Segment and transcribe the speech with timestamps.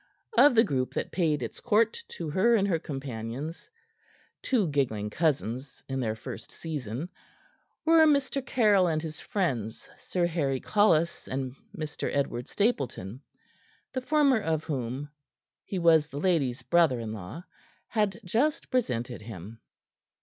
[0.35, 3.69] Of the group that paid its court to her and her companions
[4.41, 7.07] two giggling cousins in their first season
[7.85, 8.43] were Mr.
[8.43, 12.09] Caryll and his friends, Sir Harry Collis and Mr.
[12.15, 13.21] Edward Stapleton,
[13.93, 15.11] the former of whom
[15.65, 17.43] he was the lady's brother in law
[17.89, 19.61] had just presented him.